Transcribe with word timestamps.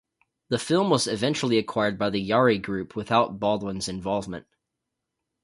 The 0.49 0.57
film 0.57 0.89
was 0.89 1.05
eventually 1.05 1.59
acquired 1.59 1.99
by 1.99 2.09
The 2.09 2.27
Yari 2.27 2.59
Group 2.59 2.95
without 2.95 3.39
Baldwin's 3.39 3.87
involvement. 3.87 4.47